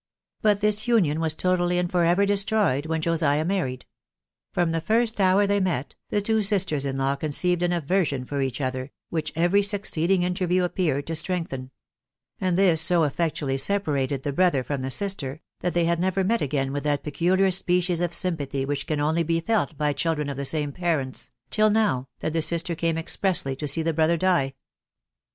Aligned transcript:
But 0.41 0.61
this 0.61 0.87
union 0.87 1.19
was 1.19 1.35
totally 1.35 1.77
and 1.77 1.87
for 1.91 2.03
ever 2.03 2.25
destroyed 2.25 2.87
when 2.87 3.01
Josiah 3.03 3.45
married; 3.45 3.85
from 4.51 4.71
the 4.71 4.81
first 4.81 5.21
hour 5.21 5.45
they 5.45 5.59
met, 5.59 5.93
the 6.09 6.23
two 6.23 6.41
sisters 6.41 6.85
in 6.85 6.97
law 6.97 7.15
conceived 7.15 7.61
an 7.61 7.71
aversion 7.71 8.25
for 8.25 8.41
each 8.41 8.61
other, 8.61 8.89
which 9.11 9.31
every 9.35 9.61
succeeding 9.61 10.23
interview 10.23 10.63
appeared 10.63 11.05
to 11.05 11.15
strengthen; 11.15 11.69
and 12.39 12.57
this 12.57 12.81
so 12.81 13.03
effectually 13.03 13.59
separated 13.59 14.23
the 14.23 14.33
brother 14.33 14.63
from 14.63 14.81
the 14.81 14.89
sister, 14.89 15.39
that 15.59 15.75
they 15.75 15.85
had 15.85 15.99
never 15.99 16.23
met 16.23 16.41
again 16.41 16.73
with 16.73 16.83
that 16.83 17.03
peculiar 17.03 17.51
species 17.51 18.01
of 18.01 18.11
sympathy 18.11 18.65
which 18.65 18.87
can 18.87 18.99
only 18.99 19.21
be 19.21 19.39
felt 19.39 19.77
by 19.77 19.93
children 19.93 20.29
of 20.29 20.35
the 20.35 20.45
same 20.45 20.71
parents, 20.71 21.29
till 21.51 21.69
now, 21.69 22.07
that 22.21 22.33
the 22.33 22.41
sister 22.41 22.73
came 22.73 22.97
expressly 22.97 23.55
to 23.55 23.67
see 23.67 23.83
the 23.83 23.93
brother 23.93 24.17
die. 24.17 24.55